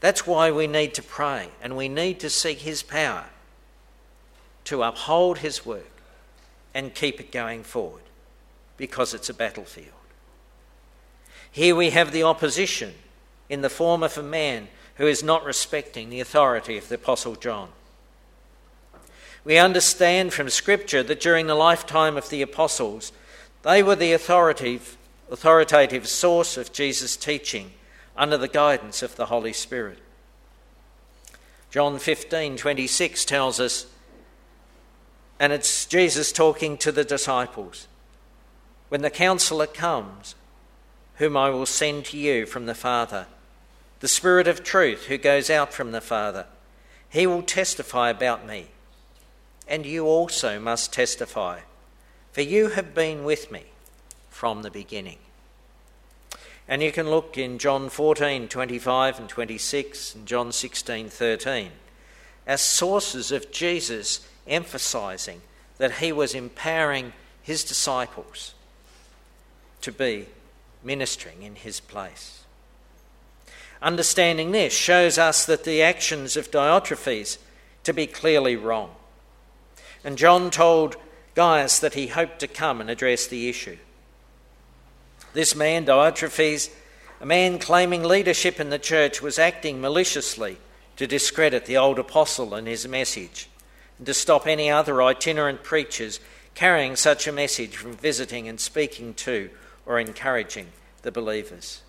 That's 0.00 0.26
why 0.26 0.50
we 0.50 0.66
need 0.66 0.94
to 0.94 1.02
pray 1.02 1.48
and 1.60 1.76
we 1.76 1.88
need 1.88 2.20
to 2.20 2.30
seek 2.30 2.58
His 2.60 2.82
power 2.82 3.26
to 4.64 4.82
uphold 4.82 5.38
His 5.38 5.64
work 5.64 6.02
and 6.74 6.94
keep 6.94 7.20
it 7.20 7.32
going 7.32 7.62
forward 7.62 8.02
because 8.76 9.14
it's 9.14 9.28
a 9.28 9.34
battlefield. 9.34 9.88
Here 11.50 11.74
we 11.74 11.90
have 11.90 12.12
the 12.12 12.22
opposition 12.22 12.94
in 13.48 13.62
the 13.62 13.70
form 13.70 14.02
of 14.02 14.16
a 14.16 14.22
man 14.22 14.68
who 14.98 15.06
is 15.06 15.22
not 15.22 15.44
respecting 15.44 16.10
the 16.10 16.20
authority 16.20 16.76
of 16.76 16.88
the 16.88 16.96
Apostle 16.96 17.36
John. 17.36 17.68
We 19.44 19.56
understand 19.56 20.32
from 20.32 20.50
Scripture 20.50 21.02
that 21.04 21.20
during 21.20 21.46
the 21.46 21.54
lifetime 21.54 22.16
of 22.16 22.28
the 22.28 22.42
apostles, 22.42 23.12
they 23.62 23.82
were 23.82 23.96
the 23.96 24.12
authoritative, 24.12 24.98
authoritative 25.30 26.06
source 26.06 26.56
of 26.56 26.72
Jesus' 26.72 27.16
teaching 27.16 27.72
under 28.16 28.36
the 28.36 28.48
guidance 28.48 29.02
of 29.02 29.16
the 29.16 29.26
Holy 29.26 29.52
Spirit. 29.52 29.98
John 31.70 31.98
15 31.98 32.56
26 32.56 33.24
tells 33.24 33.60
us, 33.60 33.86
and 35.38 35.52
it's 35.52 35.86
Jesus 35.86 36.32
talking 36.32 36.76
to 36.78 36.90
the 36.90 37.04
disciples 37.04 37.86
When 38.88 39.02
the 39.02 39.10
counselor 39.10 39.66
comes, 39.68 40.34
whom 41.16 41.36
I 41.36 41.50
will 41.50 41.66
send 41.66 42.04
to 42.06 42.18
you 42.18 42.46
from 42.46 42.66
the 42.66 42.74
Father, 42.74 43.28
the 44.00 44.08
Spirit 44.08 44.46
of 44.46 44.62
truth 44.62 45.06
who 45.06 45.18
goes 45.18 45.50
out 45.50 45.72
from 45.72 45.92
the 45.92 46.00
Father, 46.00 46.46
he 47.08 47.26
will 47.26 47.42
testify 47.42 48.10
about 48.10 48.46
me. 48.46 48.66
And 49.66 49.84
you 49.84 50.06
also 50.06 50.58
must 50.58 50.92
testify, 50.92 51.60
for 52.32 52.42
you 52.42 52.68
have 52.70 52.94
been 52.94 53.24
with 53.24 53.50
me 53.50 53.64
from 54.30 54.62
the 54.62 54.70
beginning. 54.70 55.18
And 56.68 56.82
you 56.82 56.92
can 56.92 57.10
look 57.10 57.36
in 57.36 57.58
John 57.58 57.88
14, 57.88 58.48
25 58.48 59.18
and 59.18 59.28
26, 59.28 60.14
and 60.14 60.26
John 60.26 60.52
16, 60.52 61.08
13, 61.08 61.70
as 62.46 62.60
sources 62.60 63.32
of 63.32 63.50
Jesus 63.50 64.26
emphasizing 64.46 65.40
that 65.78 65.94
he 65.94 66.12
was 66.12 66.34
empowering 66.34 67.12
his 67.42 67.64
disciples 67.64 68.54
to 69.80 69.92
be 69.92 70.26
ministering 70.82 71.42
in 71.42 71.54
his 71.54 71.80
place. 71.80 72.44
Understanding 73.80 74.50
this 74.50 74.72
shows 74.72 75.18
us 75.18 75.46
that 75.46 75.64
the 75.64 75.82
actions 75.82 76.36
of 76.36 76.50
Diotrephes 76.50 77.38
to 77.84 77.92
be 77.92 78.06
clearly 78.06 78.56
wrong. 78.56 78.90
And 80.04 80.18
John 80.18 80.50
told 80.50 80.96
Gaius 81.34 81.78
that 81.78 81.94
he 81.94 82.08
hoped 82.08 82.40
to 82.40 82.48
come 82.48 82.80
and 82.80 82.90
address 82.90 83.26
the 83.26 83.48
issue. 83.48 83.78
This 85.32 85.54
man, 85.54 85.86
Diotrephes, 85.86 86.70
a 87.20 87.26
man 87.26 87.58
claiming 87.58 88.02
leadership 88.02 88.58
in 88.58 88.70
the 88.70 88.78
church, 88.78 89.22
was 89.22 89.38
acting 89.38 89.80
maliciously 89.80 90.58
to 90.96 91.06
discredit 91.06 91.66
the 91.66 91.76
old 91.76 91.98
apostle 91.98 92.54
and 92.54 92.66
his 92.66 92.88
message, 92.88 93.48
and 93.98 94.06
to 94.06 94.14
stop 94.14 94.46
any 94.46 94.68
other 94.68 95.00
itinerant 95.00 95.62
preachers 95.62 96.18
carrying 96.54 96.96
such 96.96 97.28
a 97.28 97.32
message 97.32 97.76
from 97.76 97.92
visiting 97.92 98.48
and 98.48 98.58
speaking 98.58 99.14
to 99.14 99.48
or 99.86 100.00
encouraging 100.00 100.66
the 101.02 101.12
believers. 101.12 101.82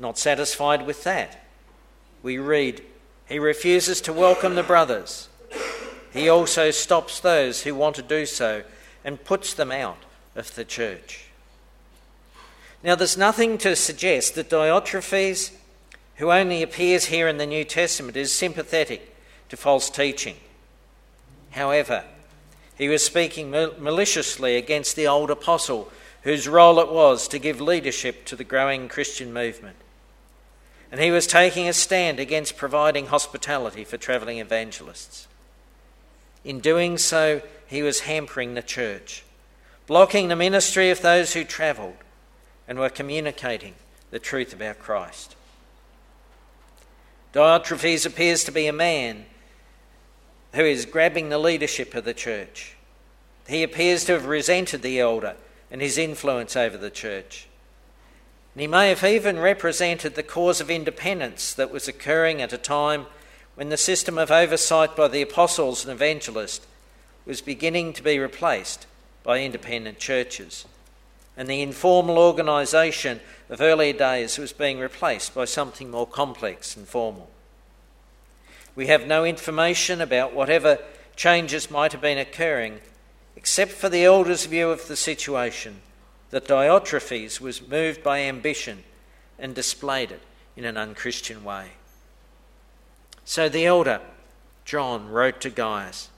Not 0.00 0.18
satisfied 0.18 0.86
with 0.86 1.04
that, 1.04 1.44
we 2.22 2.38
read, 2.38 2.82
he 3.28 3.38
refuses 3.38 4.00
to 4.00 4.14
welcome 4.14 4.54
the 4.54 4.62
brothers. 4.62 5.28
He 6.10 6.26
also 6.26 6.70
stops 6.70 7.20
those 7.20 7.62
who 7.62 7.74
want 7.74 7.96
to 7.96 8.02
do 8.02 8.24
so 8.24 8.62
and 9.04 9.22
puts 9.22 9.52
them 9.52 9.70
out 9.70 9.98
of 10.34 10.54
the 10.54 10.64
church. 10.64 11.26
Now, 12.82 12.94
there's 12.94 13.18
nothing 13.18 13.58
to 13.58 13.76
suggest 13.76 14.34
that 14.36 14.48
Diotrephes, 14.48 15.52
who 16.16 16.32
only 16.32 16.62
appears 16.62 17.06
here 17.06 17.28
in 17.28 17.36
the 17.36 17.44
New 17.44 17.64
Testament, 17.64 18.16
is 18.16 18.32
sympathetic 18.32 19.14
to 19.50 19.56
false 19.56 19.90
teaching. 19.90 20.36
However, 21.50 22.04
he 22.74 22.88
was 22.88 23.04
speaking 23.04 23.50
maliciously 23.50 24.56
against 24.56 24.96
the 24.96 25.06
old 25.06 25.30
apostle, 25.30 25.92
whose 26.22 26.48
role 26.48 26.80
it 26.80 26.90
was 26.90 27.28
to 27.28 27.38
give 27.38 27.60
leadership 27.60 28.24
to 28.24 28.36
the 28.36 28.44
growing 28.44 28.88
Christian 28.88 29.30
movement. 29.30 29.76
And 30.90 31.00
he 31.00 31.10
was 31.10 31.26
taking 31.26 31.68
a 31.68 31.72
stand 31.72 32.18
against 32.18 32.56
providing 32.56 33.06
hospitality 33.06 33.84
for 33.84 33.96
travelling 33.96 34.38
evangelists. 34.38 35.28
In 36.44 36.60
doing 36.60 36.98
so, 36.98 37.42
he 37.66 37.82
was 37.82 38.00
hampering 38.00 38.54
the 38.54 38.62
church, 38.62 39.24
blocking 39.86 40.28
the 40.28 40.36
ministry 40.36 40.90
of 40.90 41.02
those 41.02 41.34
who 41.34 41.44
travelled 41.44 41.96
and 42.66 42.78
were 42.78 42.88
communicating 42.88 43.74
the 44.10 44.18
truth 44.18 44.52
about 44.52 44.78
Christ. 44.78 45.36
Diotrephes 47.32 48.06
appears 48.06 48.42
to 48.44 48.52
be 48.52 48.66
a 48.66 48.72
man 48.72 49.26
who 50.54 50.64
is 50.64 50.86
grabbing 50.86 51.28
the 51.28 51.38
leadership 51.38 51.94
of 51.94 52.04
the 52.04 52.14
church. 52.14 52.74
He 53.46 53.62
appears 53.62 54.04
to 54.04 54.12
have 54.12 54.26
resented 54.26 54.82
the 54.82 54.98
elder 54.98 55.36
and 55.70 55.80
his 55.80 55.96
influence 55.98 56.56
over 56.56 56.76
the 56.76 56.90
church. 56.90 57.46
And 58.54 58.60
he 58.60 58.66
may 58.66 58.88
have 58.88 59.04
even 59.04 59.38
represented 59.38 60.14
the 60.14 60.22
cause 60.22 60.60
of 60.60 60.70
independence 60.70 61.54
that 61.54 61.70
was 61.70 61.86
occurring 61.86 62.42
at 62.42 62.52
a 62.52 62.58
time 62.58 63.06
when 63.54 63.68
the 63.68 63.76
system 63.76 64.18
of 64.18 64.30
oversight 64.30 64.96
by 64.96 65.08
the 65.08 65.22
apostles 65.22 65.84
and 65.84 65.92
evangelists 65.92 66.66
was 67.26 67.40
beginning 67.40 67.92
to 67.92 68.02
be 68.02 68.18
replaced 68.18 68.86
by 69.22 69.40
independent 69.40 69.98
churches. 69.98 70.64
And 71.36 71.46
the 71.48 71.62
informal 71.62 72.18
organisation 72.18 73.20
of 73.48 73.60
earlier 73.60 73.92
days 73.92 74.36
was 74.36 74.52
being 74.52 74.78
replaced 74.78 75.34
by 75.34 75.44
something 75.44 75.90
more 75.90 76.06
complex 76.06 76.76
and 76.76 76.88
formal. 76.88 77.30
We 78.74 78.88
have 78.88 79.06
no 79.06 79.24
information 79.24 80.00
about 80.00 80.34
whatever 80.34 80.78
changes 81.14 81.70
might 81.70 81.92
have 81.92 82.00
been 82.00 82.18
occurring, 82.18 82.80
except 83.36 83.72
for 83.72 83.88
the 83.88 84.04
elders' 84.04 84.46
view 84.46 84.70
of 84.70 84.88
the 84.88 84.96
situation 84.96 85.82
that 86.30 86.46
Diotrephes 86.46 87.40
was 87.40 87.66
moved 87.66 88.02
by 88.02 88.20
ambition 88.20 88.84
and 89.38 89.54
displayed 89.54 90.12
it 90.12 90.22
in 90.56 90.64
an 90.64 90.76
unchristian 90.76 91.44
way. 91.44 91.70
So 93.24 93.48
the 93.48 93.66
elder, 93.66 94.00
John, 94.64 95.08
wrote 95.08 95.40
to 95.42 95.50
Gaius, 95.50 96.08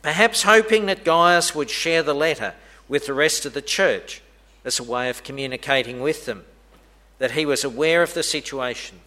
perhaps 0.00 0.42
hoping 0.42 0.86
that 0.86 1.04
Gaius 1.04 1.54
would 1.54 1.70
share 1.70 2.02
the 2.02 2.14
letter 2.14 2.54
with 2.88 3.06
the 3.06 3.14
rest 3.14 3.46
of 3.46 3.54
the 3.54 3.62
church 3.62 4.22
as 4.64 4.78
a 4.78 4.84
way 4.84 5.08
of 5.08 5.24
communicating 5.24 6.00
with 6.00 6.26
them 6.26 6.44
that 7.18 7.32
he 7.32 7.46
was 7.46 7.64
aware 7.64 8.02
of 8.02 8.14
the 8.14 8.22
situation 8.22 9.00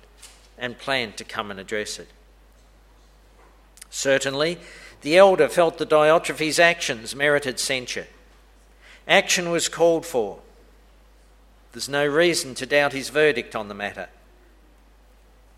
and 0.58 0.78
planned 0.78 1.18
to 1.18 1.24
come 1.24 1.52
and 1.52 1.60
address 1.60 2.00
it. 2.00 2.08
Certainly, 3.90 4.58
the 5.02 5.18
elder 5.18 5.48
felt 5.50 5.78
that 5.78 5.90
Diotrephes' 5.90 6.60
actions 6.60 7.16
merited 7.16 7.60
censure. 7.60 8.08
Action 9.08 9.52
was 9.52 9.70
called 9.70 10.06
for. 10.06 10.40
There's 11.76 11.90
no 11.90 12.08
reason 12.08 12.56
to 12.56 12.66
doubt 12.66 12.94
his 12.94 13.10
verdict 13.10 13.54
on 13.54 13.68
the 13.68 13.74
matter. 13.74 14.08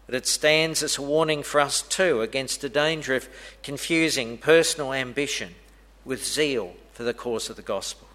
But 0.07 0.15
it 0.15 0.25
stands 0.25 0.81
as 0.81 0.97
a 0.97 1.01
warning 1.03 1.43
for 1.43 1.61
us 1.61 1.83
too 1.83 2.21
against 2.21 2.61
the 2.61 2.69
danger 2.69 3.13
of 3.13 3.29
confusing 3.61 4.39
personal 4.39 4.93
ambition 4.93 5.53
with 6.05 6.25
zeal 6.25 6.73
for 6.91 7.03
the 7.03 7.13
cause 7.13 7.51
of 7.51 7.55
the 7.55 7.61
gospel. 7.61 8.07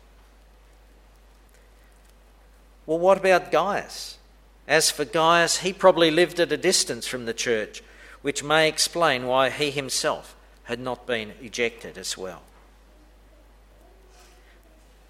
Well, 2.87 2.99
what 2.99 3.19
about 3.19 3.53
Gaius? 3.53 4.19
As 4.67 4.91
for 4.91 5.05
Gaius, 5.05 5.59
he 5.59 5.73
probably 5.73 6.11
lived 6.11 6.41
at 6.41 6.51
a 6.51 6.57
distance 6.57 7.07
from 7.07 7.27
the 7.27 7.33
church 7.33 7.85
which 8.21 8.43
may 8.43 8.69
explain 8.69 9.29
why 9.29 9.49
he 9.49 9.71
himself 9.71 10.35
had 10.65 10.81
not 10.81 11.07
been 11.07 11.35
ejected 11.41 11.97
as 11.97 12.19
well. 12.19 12.43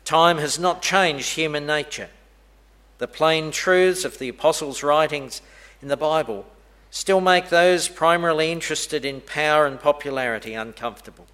Time 0.04 0.36
has 0.36 0.58
not 0.58 0.82
changed 0.82 1.36
human 1.36 1.64
nature. 1.64 2.10
The 3.02 3.08
plain 3.08 3.50
truths 3.50 4.04
of 4.04 4.20
the 4.20 4.28
apostles' 4.28 4.84
writings 4.84 5.42
in 5.82 5.88
the 5.88 5.96
Bible 5.96 6.46
still 6.92 7.20
make 7.20 7.48
those 7.48 7.88
primarily 7.88 8.52
interested 8.52 9.04
in 9.04 9.22
power 9.22 9.66
and 9.66 9.80
popularity 9.80 10.54
uncomfortable. 10.54 11.26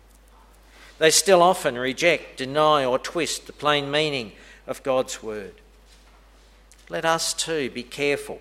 They 0.99 1.11
still 1.11 1.43
often 1.43 1.77
reject, 1.77 2.39
deny, 2.39 2.87
or 2.87 2.99
twist 2.99 3.47
the 3.47 3.53
plain 3.53 3.91
meaning 3.91 4.33
of 4.67 4.83
God's 4.83 5.23
word. 5.23 5.57
Let 6.89 7.05
us 7.05 7.35
too 7.35 7.69
be 7.69 7.83
careful 7.83 8.41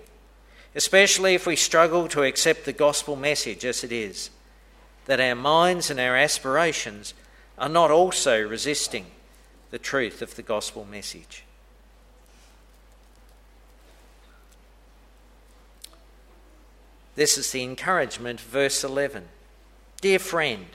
especially 0.73 1.35
if 1.35 1.45
we 1.45 1.57
struggle 1.57 2.07
to 2.07 2.23
accept 2.23 2.63
the 2.63 2.71
gospel 2.71 3.17
message 3.17 3.65
as 3.65 3.83
it 3.83 3.91
is, 3.91 4.29
that 5.05 5.19
our 5.19 5.35
minds 5.35 5.89
and 5.89 5.99
our 5.99 6.15
aspirations 6.15 7.13
are 7.57 7.67
not 7.67 7.91
also 7.91 8.39
resisting 8.39 9.07
the 9.71 9.79
truth 9.79 10.21
of 10.21 10.35
the 10.37 10.43
gospel 10.43 10.85
message. 10.85 11.43
This 17.17 17.35
is 17.35 17.51
the 17.51 17.63
encouragement, 17.63 18.39
verse 18.39 18.83
11. 18.83 19.27
Dear 20.01 20.19
friend, 20.19 20.67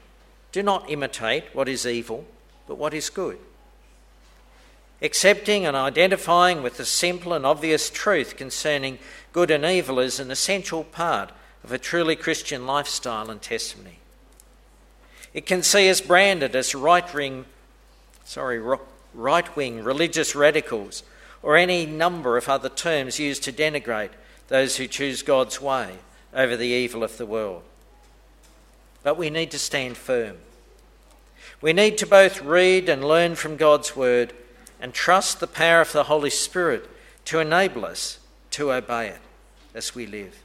do 0.51 0.61
not 0.61 0.91
imitate 0.91 1.45
what 1.55 1.69
is 1.69 1.87
evil, 1.87 2.25
but 2.67 2.75
what 2.75 2.93
is 2.93 3.11
good. 3.11 3.39
Accepting 5.01 5.65
and 5.65 5.77
identifying 5.77 6.61
with 6.65 6.79
the 6.79 6.85
simple 6.85 7.33
and 7.33 7.47
obvious 7.47 7.89
truth 7.89 8.37
concerning 8.37 8.99
good 9.33 9.53
and 9.53 9.65
evil 9.65 10.01
is 10.01 10.19
an 10.19 10.33
essential 10.33 10.83
part 10.83 11.31
of 11.63 11.71
a 11.71 11.79
truly 11.79 12.17
Christian 12.17 12.67
lifestyle 12.67 13.31
and 13.31 13.41
testimony. 13.41 14.01
It 15.33 15.47
can 15.47 15.63
see 15.63 15.89
us 15.89 16.01
branded 16.01 16.57
as 16.57 16.75
right 16.75 17.15
wing, 17.15 17.45
sorry, 18.25 18.61
right 19.15 19.57
wing 19.57 19.85
religious 19.85 20.35
radicals, 20.35 21.05
or 21.41 21.57
any 21.57 21.87
number 21.87 22.37
of 22.37 22.49
other 22.49 22.69
terms 22.69 23.21
used 23.21 23.45
to 23.45 23.53
denigrate 23.53 24.11
those 24.49 24.79
who 24.79 24.89
choose 24.89 25.23
God's 25.23 25.61
way 25.61 25.99
over 26.35 26.57
the 26.57 26.66
evil 26.66 27.03
of 27.03 27.16
the 27.18 27.27
world. 27.27 27.62
But 29.03 29.18
we 29.18 29.31
need 29.31 29.51
to 29.51 29.59
stand 29.59 29.97
firm. 29.97 30.37
We 31.61 31.73
need 31.73 31.99
to 31.99 32.07
both 32.07 32.42
read 32.42 32.88
and 32.88 33.05
learn 33.05 33.35
from 33.35 33.57
God's 33.57 33.95
word 33.97 34.33
and 34.81 34.92
trust 34.92 35.40
the 35.40 35.47
power 35.47 35.81
of 35.81 35.92
the 35.92 36.05
Holy 36.05 36.31
Spirit 36.31 36.88
to 37.27 37.38
enable 37.38 37.85
us 37.85 38.18
to 38.53 38.73
obey 38.73 39.09
it 39.09 39.21
as 39.75 39.95
we 39.95 40.07
live. 40.07 40.42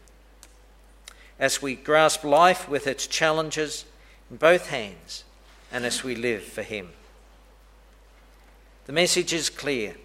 As 1.39 1.61
we 1.61 1.75
grasp 1.75 2.23
life 2.23 2.67
with 2.69 2.87
its 2.87 3.07
challenges 3.07 3.85
in 4.29 4.37
both 4.37 4.67
hands 4.67 5.23
and 5.71 5.85
as 5.85 6.03
we 6.03 6.15
live 6.15 6.43
for 6.43 6.63
Him. 6.63 6.89
The 8.85 8.93
message 8.93 9.33
is 9.33 9.49
clear. 9.49 9.95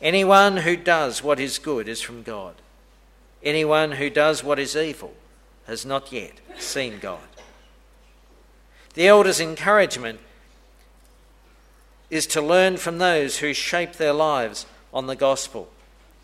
Anyone 0.00 0.58
who 0.58 0.76
does 0.76 1.22
what 1.22 1.40
is 1.40 1.58
good 1.58 1.88
is 1.88 2.00
from 2.02 2.22
God. 2.22 2.54
Anyone 3.46 3.92
who 3.92 4.10
does 4.10 4.42
what 4.42 4.58
is 4.58 4.74
evil 4.74 5.14
has 5.68 5.86
not 5.86 6.10
yet 6.10 6.32
seen 6.58 6.98
God. 6.98 7.20
The 8.94 9.06
elder's 9.06 9.38
encouragement 9.38 10.18
is 12.10 12.26
to 12.26 12.42
learn 12.42 12.76
from 12.76 12.98
those 12.98 13.38
who 13.38 13.54
shape 13.54 13.92
their 13.92 14.12
lives 14.12 14.66
on 14.92 15.06
the 15.06 15.14
gospel 15.14 15.68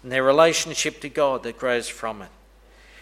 and 0.02 0.10
their 0.10 0.24
relationship 0.24 1.00
to 1.02 1.08
God 1.08 1.44
that 1.44 1.58
grows 1.58 1.88
from 1.88 2.22
it. 2.22 2.30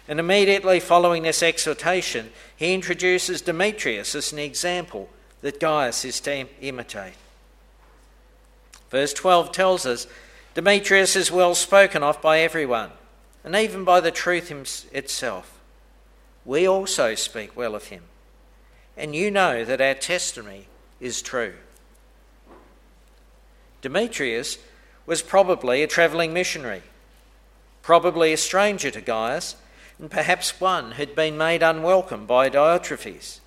And 0.07 0.21
immediately 0.21 0.81
following 0.81 1.23
this 1.23 1.43
exhortation, 1.43 2.31
he 2.55 2.75
introduces 2.75 3.41
Demetrius 3.41 4.15
as 4.15 4.35
an 4.35 4.39
example 4.39 5.09
that 5.41 5.61
Gaius 5.61 6.05
is 6.05 6.21
to 6.21 6.47
imitate. 6.61 7.15
Verse 8.91 9.15
12 9.15 9.51
tells 9.51 9.87
us 9.87 10.07
Demetrius 10.53 11.17
is 11.17 11.33
well 11.33 11.55
spoken 11.55 12.03
of 12.03 12.21
by 12.21 12.41
everyone, 12.41 12.91
and 13.45 13.57
even 13.57 13.85
by 13.85 14.01
the 14.01 14.11
truth 14.11 14.51
itself. 14.93 15.61
We 16.45 16.67
also 16.67 17.15
speak 17.15 17.57
well 17.57 17.75
of 17.75 17.89
him, 17.89 18.03
and 18.97 19.15
you 19.15 19.31
know 19.31 19.65
that 19.65 19.81
our 19.81 19.95
testimony 19.95 20.67
is 21.01 21.23
true. 21.23 21.55
Demetrius 23.83 24.59
was 25.07 25.23
probably 25.23 25.83
a 25.83 25.87
travelling 25.87 26.33
missionary, 26.33 26.83
probably 27.83 28.33
a 28.33 28.37
stranger 28.37 28.91
to 28.91 29.01
Gaius, 29.01 29.57
and 29.99 30.11
perhaps 30.11 30.61
one 30.61 30.93
who'd 30.93 31.15
been 31.15 31.37
made 31.37 31.63
unwelcome 31.63 32.27
by 32.27 32.49
Diotrephes. 32.49 33.41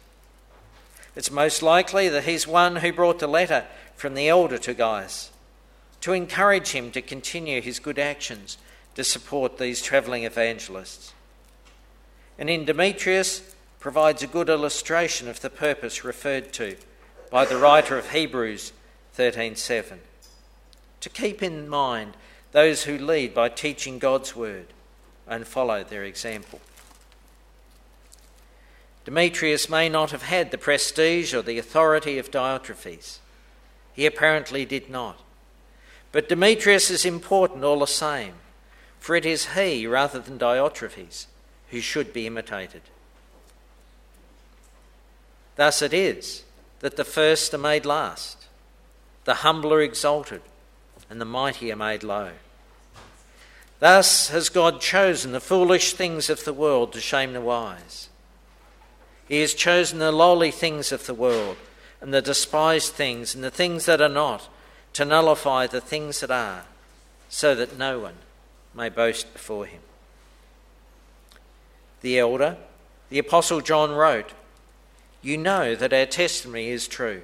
It's 1.15 1.31
most 1.31 1.61
likely 1.61 2.09
that 2.09 2.23
he's 2.23 2.47
one 2.47 2.77
who 2.77 2.91
brought 2.91 3.19
the 3.19 3.27
letter 3.27 3.65
from 3.95 4.15
the 4.15 4.27
elder 4.27 4.57
to 4.59 4.73
Gaius 4.73 5.31
to 6.01 6.13
encourage 6.13 6.71
him 6.71 6.91
to 6.91 7.01
continue 7.01 7.61
his 7.61 7.79
good 7.79 7.97
actions 7.97 8.57
to 8.95 9.03
support 9.03 9.57
these 9.57 9.81
travelling 9.81 10.23
evangelists. 10.23 11.13
And 12.37 12.49
in 12.49 12.65
Demetrius 12.65 13.55
provides 13.79 14.23
a 14.23 14.27
good 14.27 14.49
illustration 14.49 15.27
of 15.27 15.41
the 15.41 15.49
purpose 15.49 16.03
referred 16.03 16.53
to 16.53 16.77
by 17.29 17.45
the 17.45 17.57
writer 17.57 17.97
of 17.97 18.11
Hebrews 18.11 18.71
13:7 19.15 19.99
to 21.01 21.09
keep 21.09 21.43
in 21.43 21.67
mind 21.67 22.15
those 22.53 22.83
who 22.83 22.97
lead 22.97 23.33
by 23.33 23.49
teaching 23.49 23.99
God's 23.99 24.35
word 24.35 24.67
and 25.27 25.47
follow 25.47 25.83
their 25.83 26.03
example. 26.03 26.61
Demetrius 29.05 29.69
may 29.69 29.89
not 29.89 30.11
have 30.11 30.23
had 30.23 30.51
the 30.51 30.57
prestige 30.57 31.33
or 31.33 31.41
the 31.41 31.57
authority 31.59 32.17
of 32.17 32.31
Diotrephes. 32.31 33.17
He 33.93 34.05
apparently 34.05 34.65
did 34.65 34.89
not. 34.89 35.19
But 36.11 36.29
Demetrius 36.29 36.89
is 36.89 37.03
important 37.03 37.63
all 37.63 37.79
the 37.79 37.87
same, 37.87 38.35
for 39.03 39.17
it 39.17 39.25
is 39.25 39.47
he 39.47 39.85
rather 39.85 40.17
than 40.17 40.39
Diotrephes 40.39 41.25
who 41.71 41.81
should 41.81 42.13
be 42.13 42.25
imitated. 42.25 42.83
Thus 45.57 45.81
it 45.81 45.93
is 45.93 46.45
that 46.79 46.95
the 46.95 47.03
first 47.03 47.53
are 47.53 47.57
made 47.57 47.85
last, 47.85 48.47
the 49.25 49.33
humble 49.33 49.73
are 49.73 49.81
exalted, 49.81 50.41
and 51.09 51.19
the 51.19 51.25
mighty 51.25 51.69
are 51.69 51.75
made 51.75 52.03
low. 52.03 52.29
Thus 53.81 54.29
has 54.29 54.47
God 54.47 54.79
chosen 54.79 55.33
the 55.33 55.41
foolish 55.41 55.91
things 55.91 56.29
of 56.29 56.45
the 56.45 56.53
world 56.53 56.93
to 56.93 57.01
shame 57.01 57.33
the 57.33 57.41
wise. 57.41 58.07
He 59.27 59.41
has 59.41 59.53
chosen 59.53 59.99
the 59.99 60.13
lowly 60.13 60.49
things 60.49 60.93
of 60.93 61.07
the 61.07 61.13
world 61.13 61.57
and 61.99 62.13
the 62.13 62.21
despised 62.21 62.93
things 62.93 63.35
and 63.35 63.43
the 63.43 63.51
things 63.51 63.85
that 63.85 63.99
are 63.99 64.07
not 64.07 64.47
to 64.93 65.03
nullify 65.03 65.67
the 65.67 65.81
things 65.81 66.21
that 66.21 66.31
are, 66.31 66.63
so 67.27 67.53
that 67.53 67.77
no 67.77 67.99
one 67.99 68.15
may 68.73 68.89
boast 68.89 69.31
before 69.33 69.65
him. 69.65 69.81
The 72.01 72.19
elder, 72.19 72.57
the 73.09 73.19
Apostle 73.19 73.61
John 73.61 73.91
wrote, 73.91 74.33
You 75.21 75.37
know 75.37 75.75
that 75.75 75.93
our 75.93 76.05
testimony 76.05 76.69
is 76.69 76.87
true. 76.87 77.21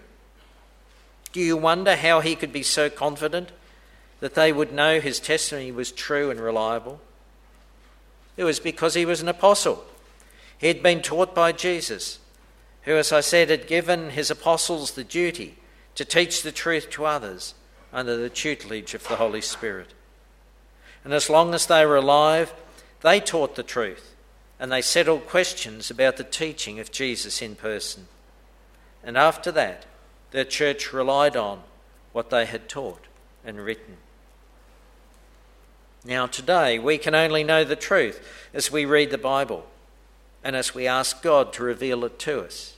Do 1.32 1.42
you 1.42 1.58
wonder 1.58 1.96
how 1.96 2.22
he 2.22 2.36
could 2.36 2.54
be 2.54 2.64
so 2.64 2.90
confident 2.90 3.52
that 4.20 4.36
they 4.36 4.52
would 4.52 4.72
know 4.72 5.00
his 5.00 5.20
testimony 5.20 5.72
was 5.72 5.92
true 5.92 6.32
and 6.32 6.40
reliable? 6.40 7.00
It 8.38 8.44
was 8.44 8.60
because 8.60 8.94
he 8.94 9.06
was 9.06 9.22
an 9.22 9.28
apostle. 9.28 9.86
He 10.58 10.68
had 10.68 10.82
been 10.82 11.02
taught 11.02 11.36
by 11.36 11.52
Jesus, 11.52 12.20
who, 12.84 12.96
as 12.96 13.12
I 13.12 13.22
said, 13.22 13.50
had 13.50 13.68
given 13.68 14.12
his 14.12 14.32
apostles 14.32 14.92
the 14.92 15.04
duty 15.04 15.58
to 15.96 16.06
teach 16.06 16.42
the 16.42 16.52
truth 16.52 16.90
to 16.92 17.06
others 17.06 17.54
under 17.92 18.16
the 18.16 18.30
tutelage 18.30 18.94
of 18.94 19.08
the 19.08 19.18
Holy 19.18 19.42
Spirit. 19.42 19.94
And 21.04 21.14
as 21.14 21.30
long 21.30 21.54
as 21.54 21.66
they 21.66 21.86
were 21.86 21.96
alive, 21.96 22.54
they 23.02 23.20
taught 23.20 23.56
the 23.56 23.64
truth 23.64 24.16
and 24.60 24.72
they 24.72 24.82
settled 24.82 25.26
questions 25.26 25.90
about 25.90 26.18
the 26.18 26.24
teaching 26.24 26.80
of 26.80 26.92
Jesus 26.92 27.42
in 27.42 27.56
person. 27.56 28.08
And 29.04 29.18
after 29.18 29.52
that, 29.54 29.86
the 30.32 30.44
church 30.44 30.92
relied 30.92 31.38
on 31.38 31.62
what 32.12 32.30
they 32.30 32.46
had 32.46 32.68
taught 32.68 33.06
and 33.46 33.60
written. 33.60 33.98
Now, 36.04 36.28
today, 36.28 36.78
we 36.78 36.98
can 36.98 37.16
only 37.16 37.44
know 37.44 37.64
the 37.64 37.76
truth 37.76 38.22
as 38.54 38.72
we 38.72 38.84
read 38.84 39.12
the 39.12 39.18
Bible 39.18 39.66
and 40.44 40.56
as 40.56 40.76
we 40.76 40.88
ask 40.88 41.22
God 41.22 41.54
to 41.54 41.64
reveal 41.64 42.04
it 42.04 42.20
to 42.20 42.42
us. 42.42 42.76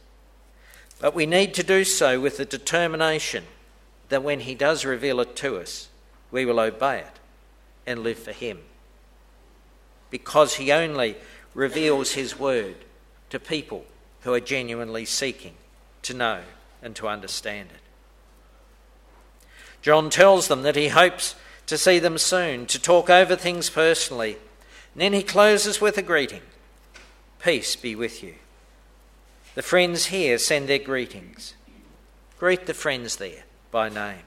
But 0.99 1.15
we 1.15 1.25
need 1.25 1.55
to 1.55 1.63
do 1.63 1.83
so 1.83 2.19
with 2.19 2.37
the 2.37 2.45
determination 2.45 3.45
that 4.09 4.23
when 4.23 4.41
He 4.41 4.53
does 4.53 4.85
reveal 4.85 5.19
it 5.19 5.35
to 5.37 5.57
us, 5.57 5.89
we 6.29 6.45
will 6.45 6.59
obey 6.59 6.99
it 6.99 7.20
and 7.85 8.03
live 8.03 8.19
for 8.19 8.31
Him. 8.31 8.59
Because 10.09 10.55
He 10.55 10.71
only 10.71 11.15
reveals 11.53 12.13
His 12.13 12.37
word 12.37 12.75
to 13.29 13.39
people 13.39 13.85
who 14.21 14.33
are 14.33 14.39
genuinely 14.39 15.05
seeking 15.05 15.53
to 16.03 16.13
know 16.13 16.41
and 16.81 16.95
to 16.95 17.07
understand 17.07 17.69
it. 17.71 17.81
John 19.81 20.09
tells 20.09 20.47
them 20.47 20.61
that 20.63 20.75
he 20.75 20.89
hopes 20.89 21.35
to 21.65 21.77
see 21.77 21.99
them 21.99 22.17
soon, 22.17 22.65
to 22.67 22.79
talk 22.79 23.09
over 23.09 23.35
things 23.35 23.69
personally. 23.69 24.37
And 24.93 25.01
then 25.01 25.13
he 25.13 25.23
closes 25.23 25.81
with 25.81 25.97
a 25.97 26.01
greeting 26.01 26.41
Peace 27.41 27.75
be 27.75 27.95
with 27.95 28.21
you. 28.21 28.35
The 29.55 29.63
friends 29.63 30.07
here 30.07 30.37
send 30.37 30.69
their 30.69 30.77
greetings. 30.77 31.55
Greet 32.37 32.67
the 32.67 32.73
friends 32.73 33.15
there 33.15 33.43
by 33.71 33.89
name. 33.89 34.23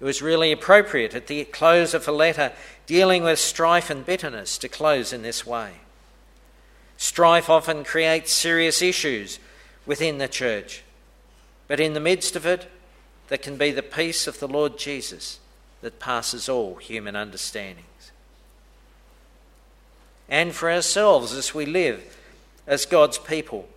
It 0.00 0.04
was 0.04 0.22
really 0.22 0.52
appropriate 0.52 1.14
at 1.14 1.26
the 1.26 1.44
close 1.44 1.92
of 1.92 2.06
a 2.06 2.12
letter 2.12 2.52
dealing 2.86 3.24
with 3.24 3.38
strife 3.38 3.90
and 3.90 4.06
bitterness 4.06 4.56
to 4.58 4.68
close 4.68 5.12
in 5.12 5.22
this 5.22 5.44
way. 5.44 5.72
Strife 6.96 7.50
often 7.50 7.84
creates 7.84 8.32
serious 8.32 8.80
issues 8.80 9.38
within 9.86 10.18
the 10.18 10.28
church, 10.28 10.82
but 11.66 11.80
in 11.80 11.94
the 11.94 12.00
midst 12.00 12.36
of 12.36 12.46
it, 12.46 12.70
there 13.28 13.38
can 13.38 13.56
be 13.56 13.70
the 13.70 13.82
peace 13.82 14.26
of 14.26 14.38
the 14.38 14.48
Lord 14.48 14.78
Jesus 14.78 15.38
that 15.80 16.00
passes 16.00 16.48
all 16.48 16.76
human 16.76 17.14
understandings. 17.14 18.12
And 20.28 20.54
for 20.54 20.70
ourselves 20.70 21.32
as 21.32 21.54
we 21.54 21.66
live 21.66 22.16
as 22.66 22.86
God's 22.86 23.18
people, 23.18 23.68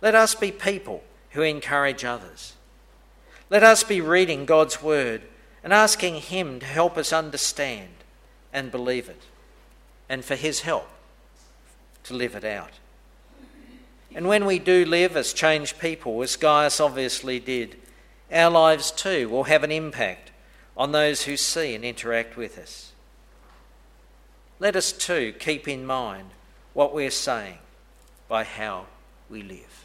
let 0.00 0.14
us 0.14 0.34
be 0.34 0.50
people 0.50 1.02
who 1.30 1.42
encourage 1.42 2.04
others. 2.04 2.54
Let 3.50 3.62
us 3.62 3.82
be 3.82 4.00
reading 4.00 4.46
God's 4.46 4.82
word 4.82 5.22
and 5.64 5.72
asking 5.72 6.16
Him 6.16 6.60
to 6.60 6.66
help 6.66 6.96
us 6.98 7.12
understand 7.12 7.88
and 8.52 8.70
believe 8.70 9.08
it, 9.08 9.22
and 10.08 10.24
for 10.24 10.36
His 10.36 10.60
help 10.60 10.88
to 12.04 12.14
live 12.14 12.36
it 12.36 12.44
out. 12.44 12.72
And 14.14 14.28
when 14.28 14.44
we 14.44 14.60
do 14.60 14.84
live 14.84 15.16
as 15.16 15.32
changed 15.32 15.80
people, 15.80 16.22
as 16.22 16.36
Gaius 16.36 16.78
obviously 16.78 17.40
did, 17.40 17.76
our 18.30 18.50
lives 18.50 18.92
too 18.92 19.28
will 19.28 19.44
have 19.44 19.64
an 19.64 19.72
impact 19.72 20.30
on 20.76 20.92
those 20.92 21.22
who 21.22 21.36
see 21.36 21.74
and 21.74 21.84
interact 21.84 22.36
with 22.36 22.58
us. 22.58 22.92
Let 24.60 24.76
us 24.76 24.92
too 24.92 25.32
keep 25.38 25.66
in 25.66 25.84
mind 25.86 26.30
what 26.74 26.94
we're 26.94 27.10
saying 27.10 27.58
by 28.28 28.44
how 28.44 28.86
we 29.28 29.42
live. 29.42 29.83